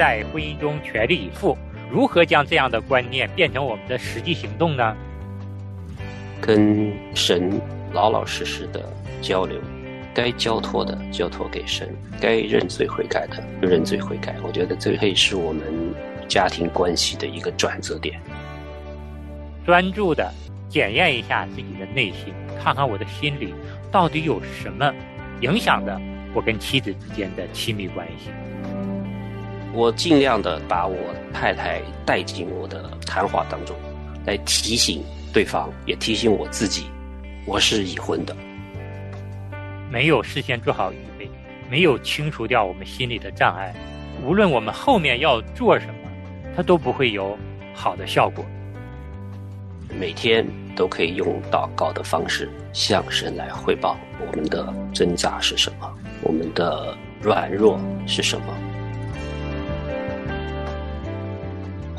[0.00, 1.58] 在婚姻中全力以赴，
[1.90, 4.96] 如何将这样的观念变成我们的实际行动呢？
[6.40, 7.60] 跟神
[7.92, 8.82] 老老实实的
[9.20, 9.60] 交流，
[10.14, 14.34] 该交托的交托给神，该认罪悔改的认罪悔改。
[14.42, 15.62] 我觉得这可以是我们
[16.26, 18.18] 家庭关系的一个转折点。
[19.66, 20.32] 专注的
[20.70, 22.32] 检验一下自己的内心，
[22.64, 23.52] 看看我的心里
[23.92, 24.94] 到底有什么
[25.42, 26.00] 影响的
[26.32, 28.30] 我跟妻子之间的亲密关系。
[29.72, 30.96] 我尽量的把我
[31.32, 33.76] 太太带进我的谈话当中，
[34.26, 35.02] 来提醒
[35.32, 36.86] 对方，也提醒我自己，
[37.46, 38.36] 我是已婚的。
[39.90, 41.30] 没有事先做好预备，
[41.70, 43.74] 没有清除掉我们心里的障碍，
[44.24, 46.10] 无论我们后面要做什么，
[46.56, 47.38] 它都不会有
[47.72, 48.44] 好的效果。
[49.98, 58.46] 每天都可以用祷告的方式向神来汇报我们的挣扎是什么，我们的软弱是什么。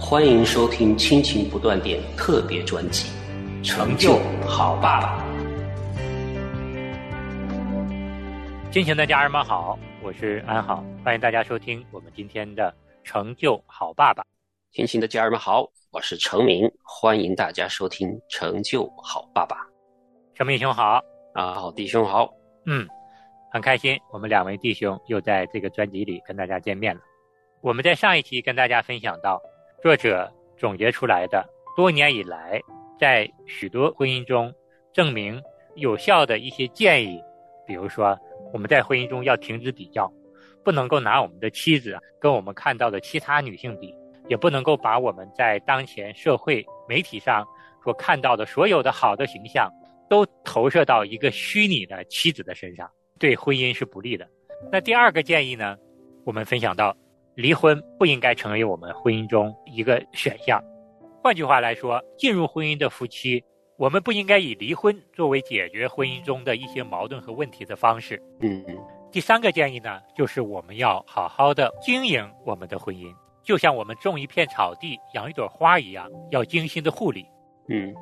[0.02, 3.08] 欢迎收听《亲情不断电》特别专辑
[3.64, 5.24] 《成就好爸爸》。
[8.74, 12.74] 亲情的家人们好，我是安好，欢迎大家收听我们今天的
[13.08, 14.22] 《成就好爸爸》。
[14.74, 19.56] 亲情的家人们好，我是程明，欢迎大家收听《成就好爸爸》。
[20.36, 21.00] 程明兄好
[21.36, 22.28] 啊，好弟兄好，
[22.66, 22.86] 嗯，
[23.54, 27.02] 很开心，我们两位弟兄又在这个专辑里跟大家见面了。
[27.62, 29.40] 我们在上一期跟大家分享到。
[29.82, 31.44] 作者总结出来的
[31.76, 32.62] 多年以来，
[33.00, 34.54] 在许多婚姻中
[34.94, 35.42] 证明
[35.73, 37.20] 有效的一些建议，
[37.66, 38.16] 比如说
[38.54, 40.08] 我们在婚姻中要停止比较，
[40.64, 43.92] 不能够拿我们的妻子跟我们看到的其他女性比，
[44.28, 47.44] 也不能够把我们在当前社会媒体上
[47.84, 49.68] 所看到的所有的好的形象
[50.08, 54.30] 都投射到一个虚拟的妻子的身上，对婚姻是不利的。
[54.72, 55.76] 那第二个建议呢，
[56.23, 56.95] 我们分享到。
[57.36, 60.61] 离婚不应该成为我们婚姻中一个选项。
[61.23, 63.44] 换句话来说，进入婚姻的夫妻，
[63.78, 68.22] 我们不应该以离婚作为解决婚姻中的一些矛盾和问题的方式。
[68.42, 68.64] 嗯。
[69.11, 73.14] 第三个建议呢，就是我们要好好的经营我们的婚姻，
[73.44, 77.26] 就像我们种一片草地、养一朵花一样，要精心的护理。
[77.70, 77.94] 嗯。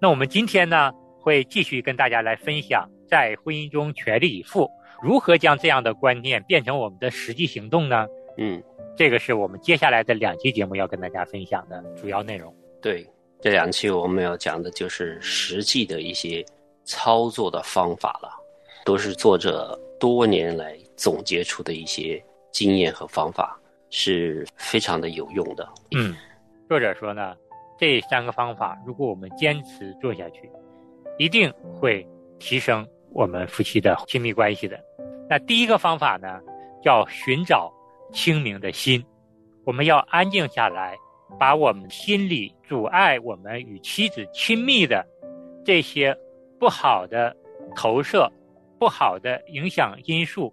[0.00, 4.68] 那我们今天呢，会继续跟大家来分享，在婚姻中全力以赴，
[5.00, 8.06] 如何将这样的观念变成我们的实际行动呢？
[8.38, 8.62] 嗯。
[8.98, 12.50] 这个是我们接下来的两期节目要跟大家分享的主要内容。
[12.80, 13.06] 对，
[13.42, 16.42] 这两期我们要讲的就是实际的一些
[16.84, 18.30] 操作的方法了，
[18.86, 23.60] 都是作者多年来总结出的一些经验和方法，
[23.90, 25.68] 是非常的有用的。
[25.94, 26.16] 嗯，
[26.66, 27.36] 作者说呢，
[27.78, 30.50] 这三个方法如果我们坚持做下去，
[31.18, 32.06] 一定会
[32.38, 34.82] 提升我们夫妻的亲密关系的。
[35.28, 36.40] 那第一个方法呢，
[36.82, 37.70] 叫寻找。
[38.12, 39.04] 清明的心，
[39.64, 40.96] 我们要安静下来，
[41.38, 45.06] 把我们心里阻碍我们与妻子亲密的
[45.64, 46.16] 这些
[46.58, 47.36] 不好的
[47.74, 48.30] 投射、
[48.78, 50.52] 不好的影响因素，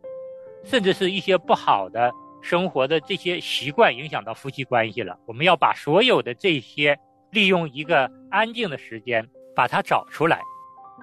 [0.64, 2.12] 甚至是一些不好的
[2.42, 5.18] 生活的这些习惯影响到夫妻关系了。
[5.26, 6.98] 我们要把所有的这些
[7.32, 10.42] 利用一个安静的时间把它找出来。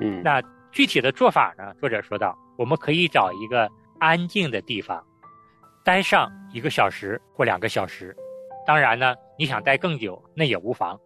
[0.00, 1.74] 嗯，那具体的做法呢？
[1.80, 5.04] 作者说道，我们可以找一个安静的地方。
[5.90, 8.16] 待上一个小时或两个小时，
[8.64, 10.96] 当然呢，你想待更久那也无妨。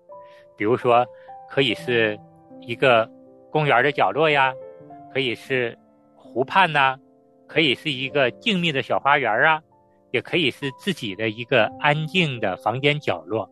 [0.59, 1.07] 比如说，
[1.49, 2.21] 可以是
[2.61, 3.11] 一个
[3.51, 4.53] 公园的角落呀，
[5.11, 5.75] 可以是
[6.15, 6.99] 湖畔呐，
[7.47, 9.63] 可以是一个静谧的小花园啊，
[10.11, 13.49] 也可以是自己的一个安静的房间角落。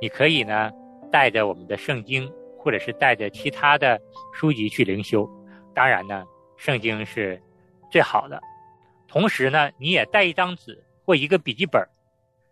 [0.00, 0.70] 你可以呢
[1.12, 2.26] 带着我们的圣经，
[2.56, 4.00] 或者是带着其他的
[4.32, 5.28] 书籍去灵修。
[5.74, 6.24] 当然呢，
[6.56, 7.38] 圣经是
[7.90, 8.40] 最好的。
[9.08, 11.82] 同时呢，你也带一张纸或一个笔记本，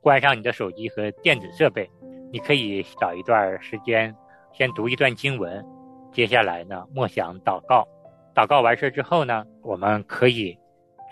[0.00, 1.88] 关上你的手机和电子设备，
[2.32, 4.16] 你可以找一段时间，
[4.54, 5.62] 先读一段经文，
[6.10, 7.86] 接下来呢，默想祷告，
[8.34, 10.58] 祷告完事之后呢，我们可以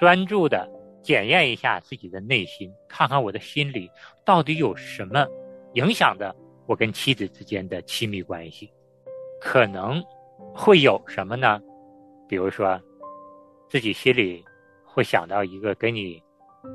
[0.01, 0.67] 专注的
[1.03, 3.91] 检验一下自己的内心，看看我的心里
[4.25, 5.27] 到底有什么
[5.75, 6.35] 影响的
[6.67, 8.73] 我跟妻子之间的亲密关系，
[9.43, 10.03] 可能
[10.55, 11.61] 会有什么呢？
[12.27, 12.81] 比如说，
[13.69, 14.43] 自己心里。
[14.94, 16.23] 会想到一个跟你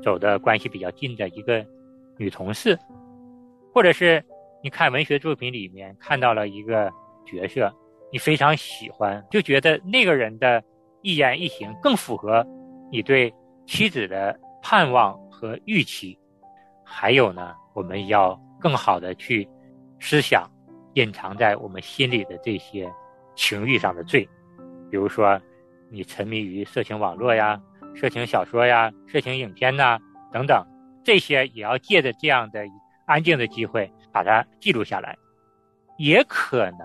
[0.02, 1.64] 走的关系比较近的一个
[2.18, 2.78] 女同事，
[3.72, 4.22] 或者是
[4.62, 6.92] 你看文学作品里面看到了一个
[7.24, 7.74] 角色，
[8.12, 10.62] 你非常喜欢，就觉得那个人的
[11.00, 12.46] 一言一行更符合
[12.92, 13.32] 你对
[13.66, 16.16] 妻子的盼望和预期。
[16.84, 19.48] 还有呢，我们要更好的去
[19.98, 20.46] 思想
[20.92, 22.86] 隐藏在我们心里的这些
[23.34, 24.28] 情欲上的罪，
[24.90, 25.40] 比如说
[25.88, 27.58] 你沉迷于色情网络呀。
[27.94, 29.98] 色情小说呀，色情影片呐，
[30.32, 30.64] 等等，
[31.04, 32.64] 这些也要借着这样的
[33.06, 35.16] 安静的机会把它记录下来。
[35.98, 36.80] 也可能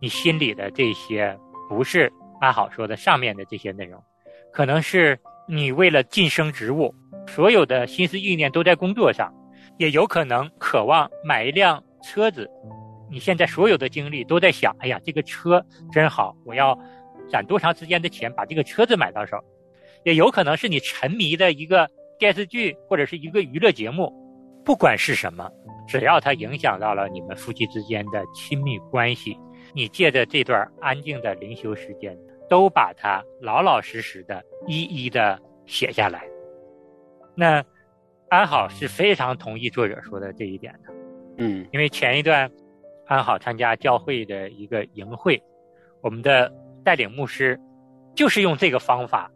[0.00, 1.38] 你心里的这些
[1.68, 4.02] 不是阿好说的上面的这些内容，
[4.52, 6.92] 可能是你为了晋升职务，
[7.28, 9.32] 所有的心思意念都在工作上，
[9.78, 12.50] 也有可能渴望买一辆车子，
[13.08, 16.76] 你现在所有的精力都在想，哎呀，这个车真好，我要
[17.28, 19.38] 攒多长时间的钱把这个车子买到手，
[20.06, 24.12] 也有可能是你沉迷的一个电视剧或者是一个娱乐节目，
[24.64, 25.50] 不管是什么。
[25.88, 29.36] 只要它影响到了你们夫妻之间的亲密关系，
[29.74, 32.16] 你借着这段安静的灵修时间，
[32.48, 36.24] 都把它老老实实的一一的写下来。
[37.34, 37.64] 那
[38.28, 40.94] 安好是非常同意作者说的这一点的，
[41.38, 42.48] 嗯，因为前一段
[43.06, 45.42] 安好参加教会的一个营会，
[46.00, 46.52] 我们的
[46.84, 47.58] 带领牧师
[48.14, 49.28] 就是用这个方法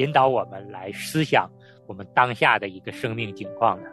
[0.00, 1.46] 引导我们来思想
[1.86, 3.90] 我们当下的一个生命境况的。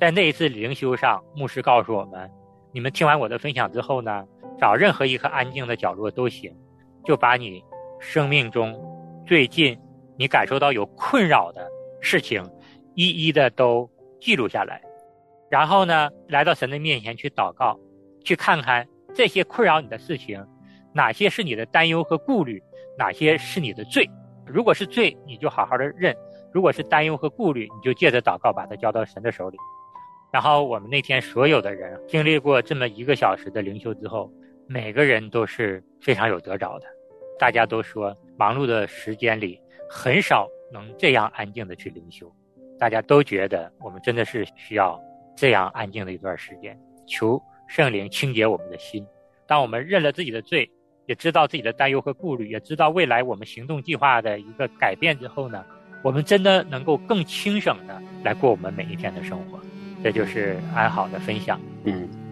[0.00, 2.28] 在那一次灵修上，牧师告诉我们：
[2.72, 4.26] 你们听完我的分享之后呢，
[4.58, 6.52] 找任何一个安静的角落都行，
[7.04, 7.62] 就把你
[8.00, 8.76] 生命中
[9.24, 9.78] 最近
[10.18, 11.64] 你感受到有困扰的
[12.00, 12.42] 事情，
[12.94, 13.88] 一一的都
[14.20, 14.82] 记录下来，
[15.48, 17.78] 然后呢，来到神的面前去祷告，
[18.24, 18.84] 去看看
[19.14, 20.44] 这些困扰你的事情，
[20.92, 22.60] 哪些是你的担忧和顾虑，
[22.98, 24.10] 哪些是你的罪。
[24.46, 26.14] 如果是罪，你就好好的认；
[26.52, 29.58] 如果是担忧和顾虑，你就借着祷告把它交到神的手里。
[30.32, 34.30] 然后我们那天所有的人经历过这么一个小时的灵修之后，
[34.66, 36.86] 每个人都是非常有得着的。
[37.38, 42.30] 大家都说，忙碌的时间里很少能这样安静的去灵修。
[42.78, 45.00] 大家都觉得我们真的是需要
[45.34, 49.06] 这样安静的一段时间，求圣灵清洁我们的心。
[49.46, 50.70] 当我们认了自己的罪，
[51.06, 55.64] 也知道自己的担忧和顾虑，也知道未来我们行动计划的一个改变之后呢，
[56.02, 59.58] 我们真的能够更轻省的来过我们每一天的生活。
[60.02, 61.60] 这就是安好的分享。
[61.84, 62.25] 嗯。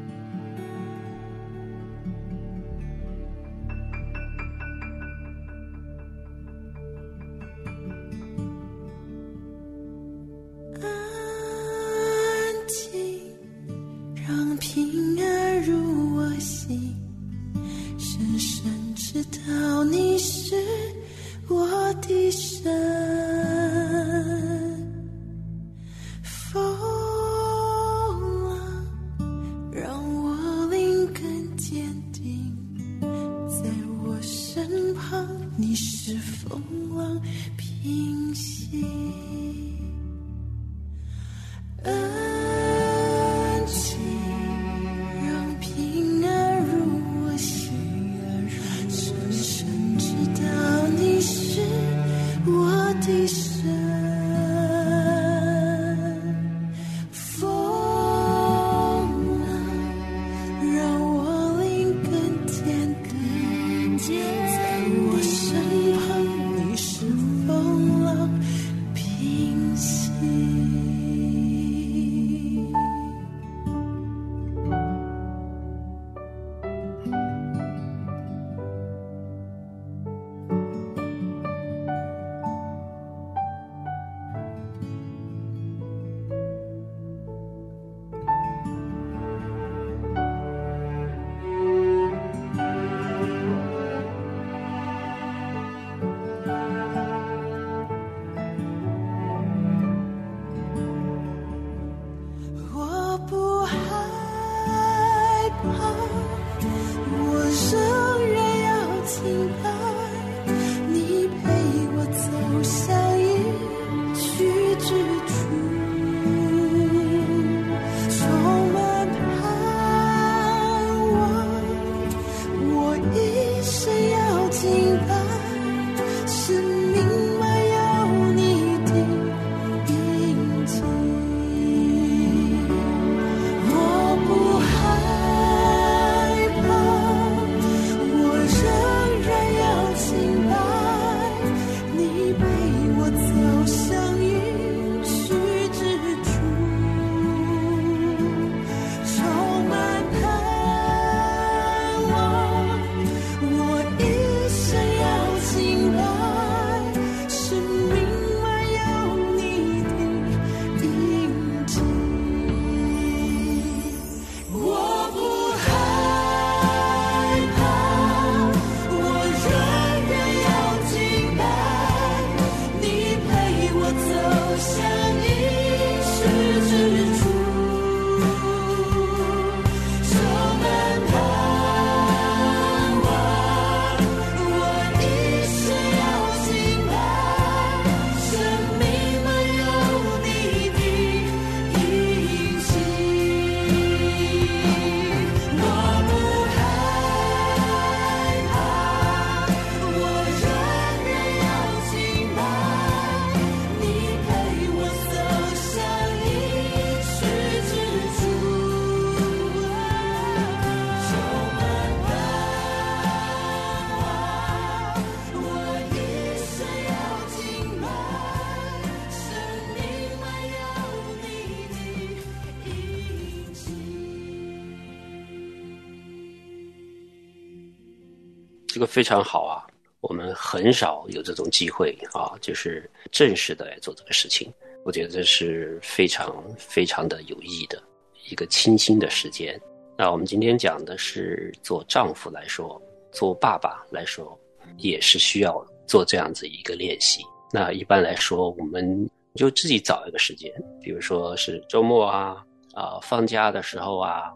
[228.94, 229.66] 非常好啊，
[230.02, 234.54] 我们很少有这种机会啊，就是正式的来做这个事情。
[234.84, 237.82] 我觉得这是非常非常的有意义的
[238.30, 239.60] 一个清新的时间。
[239.98, 244.38] 那我们今天讲的是做丈夫来说，做爸爸来说，
[244.78, 247.20] 也是需要做这样子一个练习。
[247.50, 252.36] 那一般来说，我们就自己找一个时间，比如说是周末啊，
[252.74, 254.32] 啊放假的时候啊，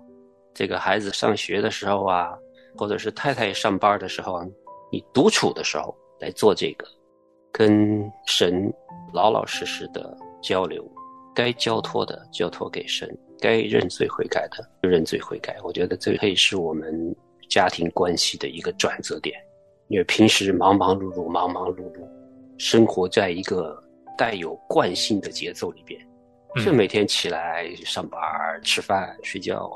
[0.52, 2.36] 这个孩子上学的时候啊。
[2.78, 4.40] 或者是太太上班的时候，
[4.92, 6.86] 你独处的时候来做这个，
[7.50, 8.72] 跟神
[9.12, 10.88] 老老实实的交流，
[11.34, 13.08] 该交托的交托给神，
[13.40, 15.58] 该认罪悔改的认罪悔改。
[15.64, 17.14] 我觉得这可以是我们
[17.50, 19.36] 家庭关系的一个转折点，
[19.88, 22.08] 因为平时忙忙碌碌、忙忙碌碌，
[22.58, 23.76] 生活在一个
[24.16, 26.00] 带有惯性的节奏里边，
[26.64, 28.20] 就每天起来上班、
[28.62, 29.68] 吃饭、睡觉，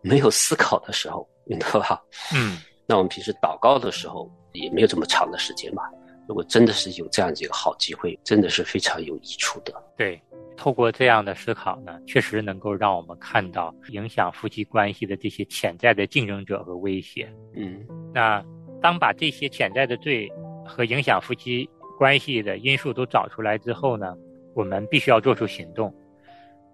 [0.00, 1.28] 没有思考的时候。
[1.48, 2.00] 明白吧？
[2.34, 5.82] 嗯，那我们平时祷告的时候也没有这么长的时间嘛。
[6.28, 9.72] 如果真的是有这样一个好机会，真的是非常有益处的。
[9.96, 10.20] 对，
[10.58, 17.32] 透过这样的思考呢，确实能够让我们看到影响夫妻关系的这些潜在的竞争者和威胁。
[17.54, 18.44] 嗯，那
[18.82, 20.30] 当把这些潜在的罪
[20.66, 24.14] 和影响夫妻关系的因素都找出来之后呢，
[24.54, 25.90] 我们必须要做出行动。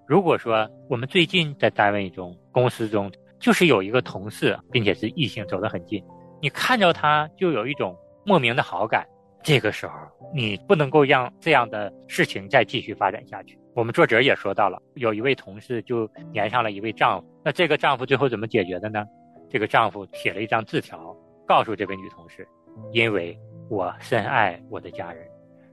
[0.05, 3.11] 如果说我们最近在单位中、公司中，
[3.45, 6.03] 就是有一个同事，并且是异性，走得很近，
[6.41, 9.07] 你看着他就有一种莫名的好感。
[9.43, 9.93] 这个时候，
[10.35, 13.59] 你不能够让这样的事情再继续发展下去。
[13.75, 19.05] 我们作者也说到了，有一位同事就粘上了一位丈夫，那这个丈夫最后怎么解决的呢？
[19.51, 21.15] 这个丈夫写了一张字条，
[21.47, 22.49] 告诉这位女同事
[22.95, 25.23] ：“因为我深爱我的家人，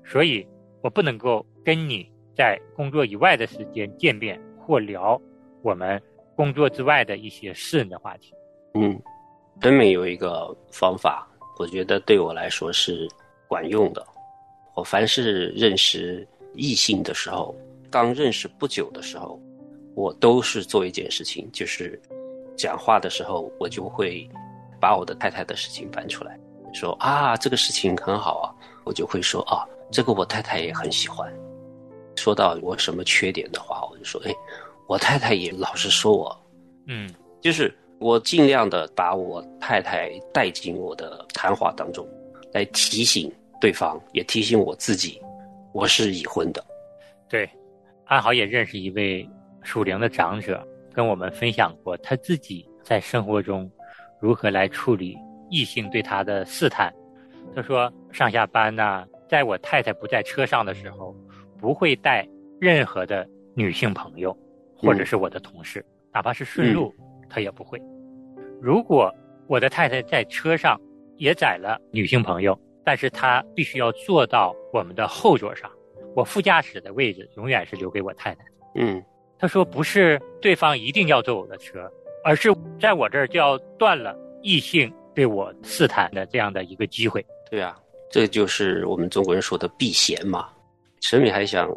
[0.03, 0.45] 所以
[0.83, 5.17] 我不能够跟你在工作以外的时间见面或聊
[5.63, 5.97] 我们。”
[6.41, 8.33] 工作之外的一些私人的话题，
[8.73, 8.99] 嗯，
[9.59, 11.27] 北美有一个方法，
[11.59, 13.07] 我觉得对我来说是
[13.47, 14.03] 管用的。
[14.73, 17.55] 我凡是认识异性的时候，
[17.91, 19.39] 刚认识不久的时候，
[19.93, 22.01] 我都是做一件事情，就是
[22.57, 24.27] 讲话的时候，我就会
[24.79, 26.39] 把我的太太的事情搬出来，
[26.73, 28.49] 说啊，这个事情很好啊，
[28.83, 31.31] 我就会说啊，这个我太太也很喜欢。
[32.15, 34.33] 说到我什么缺点的话，我就说，哎。
[34.91, 36.37] 我太太也老是说我，
[36.87, 42.05] 嗯，就是我尽量的把我太太带进我的谈话当中，
[42.51, 45.17] 来提醒对方，也提醒我自己，
[45.71, 46.61] 我是已婚的。
[47.29, 47.49] 对，
[48.03, 49.25] 安好也认识一位
[49.63, 50.61] 属灵的长者，
[50.93, 53.71] 跟我们分享过他自己在生活中
[54.19, 55.17] 如何来处理
[55.49, 56.93] 异性对他的试探。
[57.55, 61.15] 他说，上下班呢，在我太太不在车上的时候，
[61.57, 62.27] 不会带
[62.59, 64.37] 任何的女性朋友。
[64.81, 66.93] 或者是我的同事，哪怕是顺路，
[67.29, 67.81] 他也不会。
[68.59, 69.13] 如果
[69.47, 70.79] 我的太太在车上
[71.17, 75.69] 也载了女性朋友，但是她必须要坐到我们的后座上，
[76.15, 78.45] 我副驾驶的位置永远是留给我太太。
[78.75, 79.03] 嗯，
[79.37, 81.89] 他说不是对方一定要坐我的车，
[82.23, 87.25] 而是在我这儿就要断了异性对我试探的这样的一个机会。
[87.49, 87.77] 对啊，
[88.09, 90.49] 这就是我们中国人说的避嫌嘛。
[91.01, 91.69] 陈敏还想。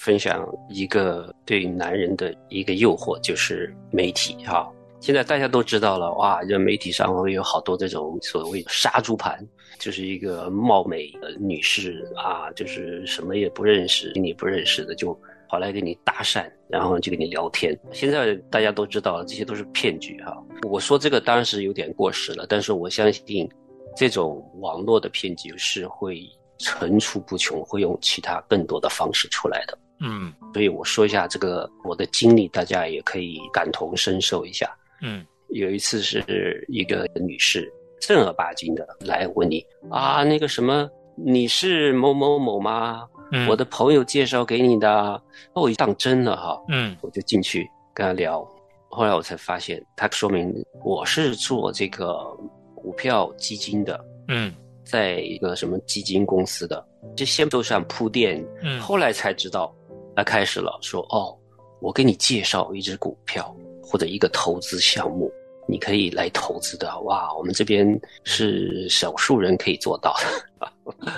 [0.00, 4.66] 分享一个对男人的一个诱惑，就是媒体哈。
[4.98, 9.46] 现在大家都知道了，哇，这媒体上会有好多这种所谓杀猪盘，
[9.78, 15.12] 就是一个貌美的女士啊，就是什么也不认识，你不认识的就
[15.50, 17.78] 跑来跟你搭讪，然后就跟你聊天。
[17.92, 20.34] 现在大家都知道了，这些都是骗局哈。
[20.66, 23.46] 我说这个当然是有点过时了，但是我相信，
[23.94, 26.26] 这种网络的骗局是会
[26.58, 29.78] 层出不穷，会用其他更多的方式出来的。
[30.00, 34.74] 嗯，所以我说一下这个我的经历，大家也可以感同身受一下。
[35.02, 43.06] 嗯，有一次是一个女士正儿八经的来问你啊，那个什么，你是某某某吗？
[43.32, 46.60] 嗯，我的朋友介绍给你的，我当真了哈。
[46.68, 48.42] 嗯，我就进去跟他聊，
[48.88, 50.52] 后来我才发现，他说明
[50.82, 52.36] 我是做这个
[52.74, 54.02] 股票基金的。
[54.28, 54.52] 嗯，
[54.82, 58.42] 在一个什么基金公司的，就先都想铺垫。
[58.62, 59.74] 嗯，后来才知道。
[60.20, 61.34] 他开始了，说：“哦，
[61.80, 65.32] 我给你介绍一只股票或者一个投资项目，
[65.66, 67.00] 你可以来投资的。
[67.04, 70.70] 哇，我们这边是少数人可以做到的。”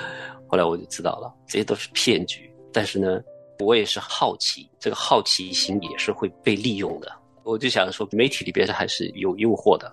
[0.47, 2.49] 后来我就知道了，这些都是骗局。
[2.73, 3.21] 但是呢，
[3.59, 7.11] 我也是好奇，这个好奇心也是会被利用的。
[7.43, 9.93] 我就想说，媒体里边还是有诱惑的，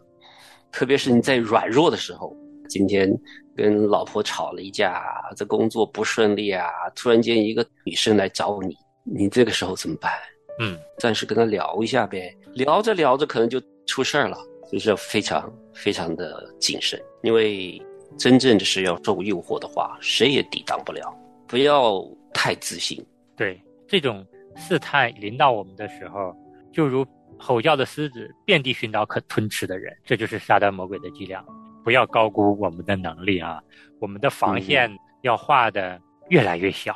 [0.72, 2.32] 特别是你在软弱的时候，
[2.70, 3.12] 今天
[3.56, 5.04] 跟老婆吵了一架，
[5.36, 8.78] 这工作不顺利啊，突然间一个女生来找你。
[9.12, 10.12] 你这个时候怎么办？
[10.60, 14.38] 嗯，暂时跟他聊一下呗，聊着聊着可能就出事儿了，
[14.72, 17.02] 就是非常非常的谨慎。
[17.24, 17.82] 因为
[18.18, 21.14] 真正的是要受诱惑的话，谁也抵挡不了。
[21.48, 23.04] 不要太自信。
[23.36, 24.26] 对这种
[24.56, 26.36] 事态临到我们的时候，
[26.72, 27.06] 就如
[27.38, 31.44] 吼叫的狮子，遍地寻找可吞吃的人，这就是撒旦魔鬼的伎俩。
[31.84, 33.64] 不要高估我们的能力啊！
[34.00, 36.94] 我们的防线要画的越来越小，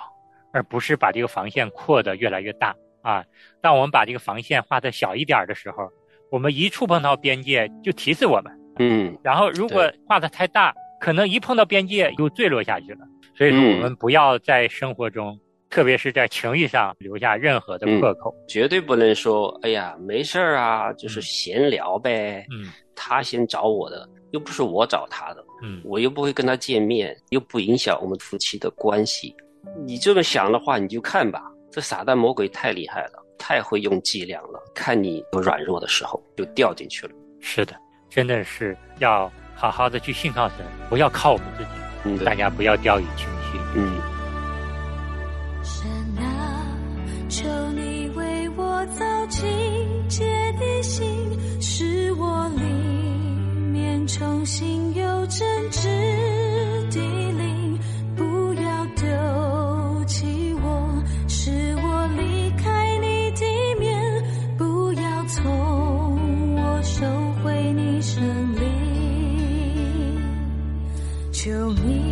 [0.53, 3.25] 而不是把这个防线扩得越来越大啊！
[3.60, 5.89] 当我们把这个防线画的小一点的时候，
[6.31, 13.00] 我们一触碰到边界就提示我们，嗯，然后如果画的太大，可能一碰到边界又坠落下去了。
[13.36, 15.38] 所以说，我们不要在生活中，
[15.69, 22.45] 特别是在情绪上留下任何的破口，绝对不能说“哎呀，没事儿啊，就是闲聊呗”。
[22.53, 25.43] 嗯，他先找我的，又不是我找他的。
[25.63, 29.36] 嗯，我又不会跟他见面，又不影响我们夫妻的关系。
[29.86, 31.41] 你这么想的话，你就看吧。
[31.72, 34.62] 这撒旦魔鬼太厉害了，太会用伎俩了。
[34.75, 37.13] 看你有软弱的时候，就掉进去了。
[37.39, 37.75] 是的，
[38.10, 40.58] 真的是要好好的去信靠神，
[40.89, 41.70] 不要靠我们自己。
[42.05, 43.62] 嗯，大家不要掉以轻心。
[43.75, 44.00] 嗯。
[45.63, 45.89] 神
[46.24, 46.77] 啊，
[47.30, 49.43] 求你为我造清
[50.08, 50.26] 洁
[50.60, 51.08] 的心，
[51.62, 52.63] 使我里
[53.71, 55.88] 面重新有真挚
[68.03, 68.61] 生命，
[71.31, 72.02] 求你。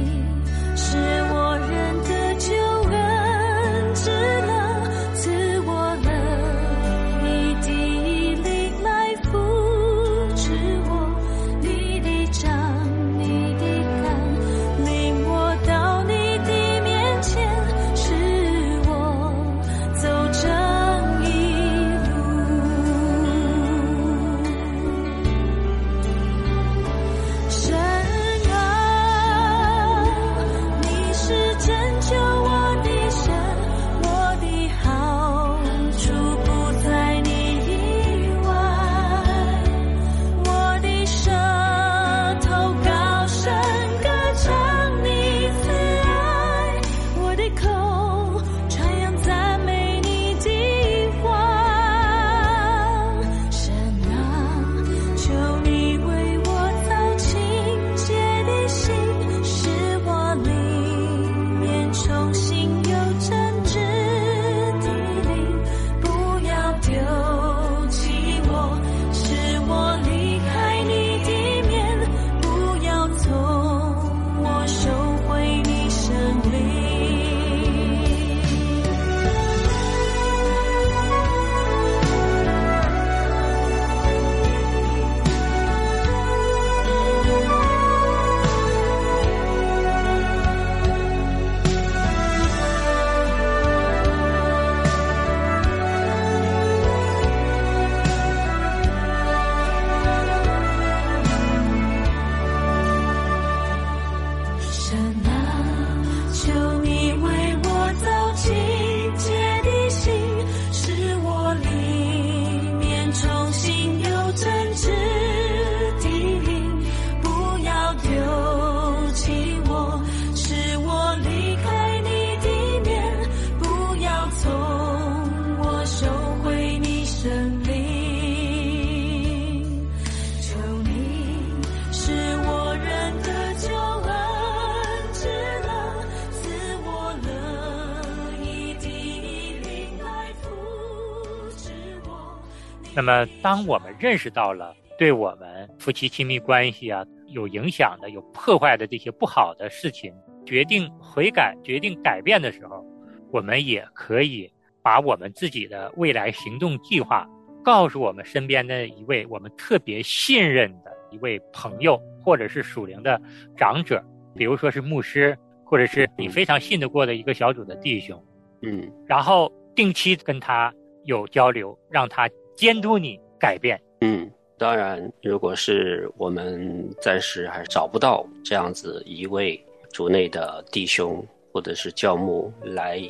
[143.02, 150.14] 那么，当我们认识到了对我们夫妻亲密关系啊有影响的、有破坏的这些不好的事情，
[150.46, 152.86] 决定悔改、决定改变的时候，
[153.32, 154.48] 我们也可以
[154.84, 157.28] 把我们自己的未来行动计划
[157.64, 163.20] 告诉我们身边的一位我们特别信任的一位朋友，或者是属灵的
[163.58, 164.00] 长者，
[164.36, 165.36] 比如说是牧师，
[165.66, 168.24] 或者是你非常信得过的一个小组的弟兄，
[168.62, 170.72] 嗯，然后定期跟他
[171.06, 172.30] 有交流，让他
[172.62, 173.82] 监督你改变。
[174.02, 179.60] 嗯，当然，如果是我们暂时还找不到这样子一位
[179.92, 183.02] 主内的弟兄或者是教牧来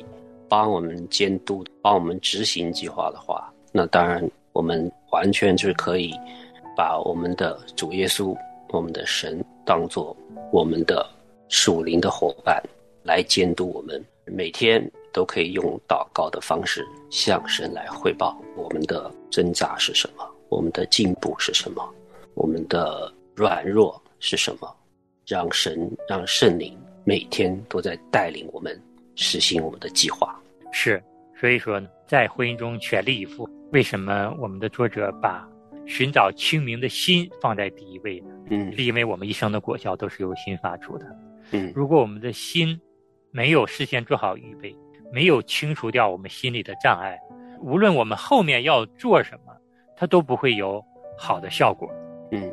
[0.48, 6.14] 帮我们监督、帮我们执行计划的话，那当然我们完全是可以
[6.74, 8.34] 把我们的主耶稣、
[8.70, 10.16] 我们的神当做
[10.50, 11.06] 我们的
[11.50, 12.64] 属灵的伙伴
[13.04, 21.88] 来监督我们，每天都可以用祷告的方式向神来汇报我们的挣扎是什么，我们的进步是什么，
[22.34, 24.76] 我们的软弱是什么。
[25.28, 28.78] 让神、让圣灵每天都在带领我们
[29.16, 30.38] 实行我们的计划。
[30.74, 31.02] 是，
[31.40, 33.48] 所以说呢，在婚姻中全力以赴。
[33.72, 35.48] 为什么我们的作者把
[35.86, 38.28] 寻找清明的心放在第一位呢？
[38.50, 41.06] 嗯是因为我们一生的果效都是由心发出的。
[41.52, 42.78] 嗯如果我们的心
[43.30, 44.76] 没有事先做好预备，
[45.12, 47.20] 没有清除掉我们心里的障碍，
[47.60, 49.54] 无论我们后面要做什么，
[49.96, 50.84] 它都不会有
[51.18, 51.90] 好的效果。
[52.32, 52.52] 嗯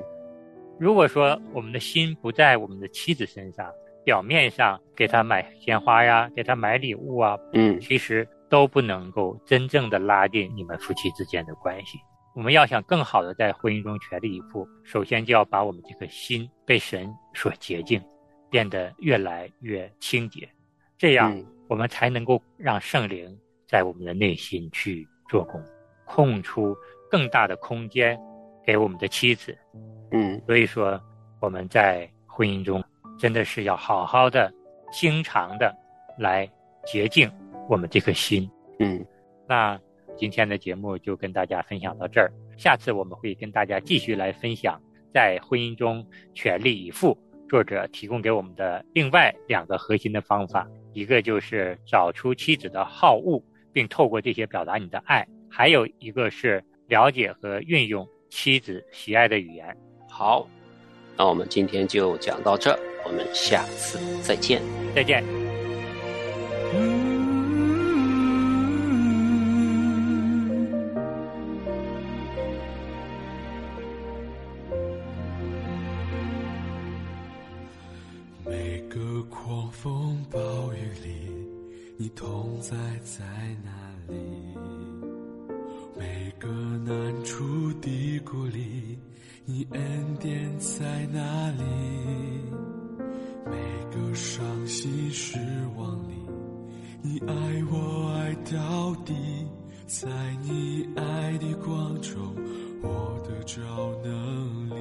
[0.79, 3.68] 如果说我们的心不在我们的妻子身上，
[4.05, 11.99] 表面上给她买鲜花呀，给她买礼物啊，嗯其实都不能够真正的拉近你们夫妻之间的关系。
[12.35, 18.01] 我们要想更好的在婚姻中全力以赴，首先就要把我们这颗心被神所洁净，
[18.49, 20.49] 变得越来越清洁，
[20.97, 25.62] 这样嗯我们才能够让圣灵在我们的内心去做工，
[26.07, 26.74] 空出
[27.11, 28.18] 更大的空间
[28.64, 29.57] 给我们的妻子。
[30.11, 31.00] 嗯所以说，
[31.40, 32.83] 我们在婚姻中
[33.18, 34.52] 真的是要好好的、
[34.90, 35.74] 经常的
[36.18, 36.50] 来
[36.87, 37.31] 洁净
[37.68, 38.50] 我们这颗心。
[38.78, 39.04] 嗯
[39.46, 39.78] 那
[40.16, 44.81] 今天的节目就跟大家分享到这儿，下次我们会跟大家继续来分享
[45.12, 46.04] 在婚姻中
[46.35, 47.16] 全力以赴。
[47.48, 59.76] 作者提供给我们的另外两个核心的方法，一个就是找出妻子的好恶，并透过这些表达你的爱；还有一个是了解和运用妻子喜爱的语言。
[60.08, 60.46] 好，
[61.16, 64.62] 那我们今天就讲到这，我们下次再见。
[64.94, 65.24] 再见。
[90.38, 91.64] 恩典在哪里？
[93.44, 93.57] 每
[93.90, 95.37] 个伤心失
[95.77, 96.14] 望里，
[97.03, 97.35] 你爱
[97.70, 99.14] 我爱到底，
[99.87, 100.09] 在
[100.42, 102.20] 你爱的光中，
[102.83, 103.61] 我得着
[104.05, 104.74] 能力。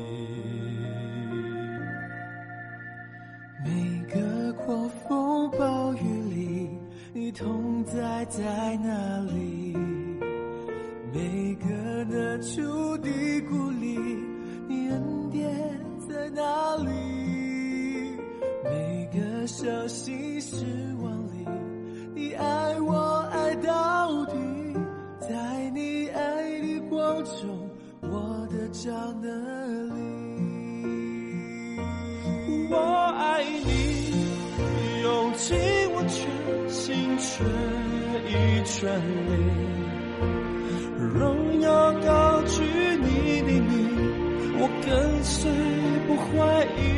[3.66, 6.70] 每个狂风暴雨里，
[7.14, 8.44] 你同在在
[40.98, 43.88] 荣耀高举你的名，
[44.60, 45.52] 我跟随
[46.08, 46.97] 不怀疑。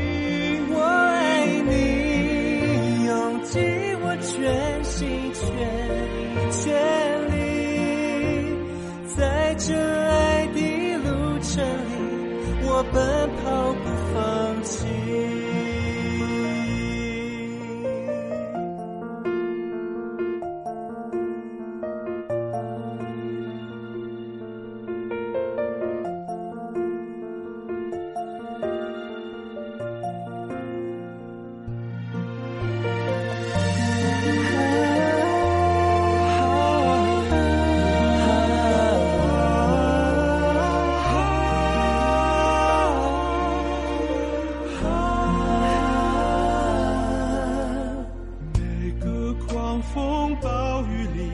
[49.80, 51.32] 狂风暴雨里，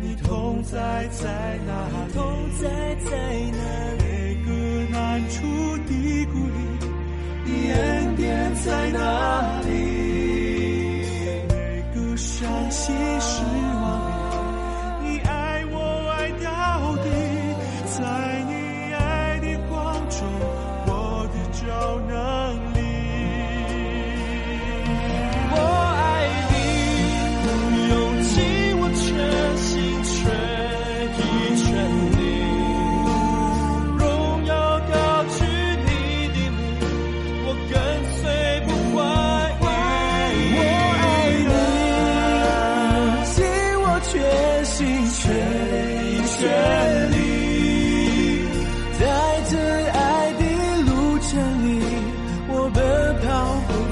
[0.00, 2.12] 你同在在哪里？
[2.14, 2.22] 同
[2.60, 2.68] 在
[3.04, 3.10] 在
[3.50, 3.58] 哪
[3.94, 4.02] 里？
[4.04, 4.50] 每个
[4.92, 5.42] 难处
[5.88, 6.52] 低谷里，
[7.44, 9.72] 你恩典在哪里？
[11.48, 13.42] 每个伤心时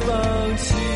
[0.07, 0.92] 放弃。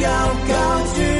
[0.00, 0.08] 要
[0.48, 1.19] 高举。